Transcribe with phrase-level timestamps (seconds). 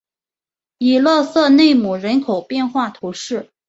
[0.79, 3.51] 伊勒瑟奈姆人口变化图示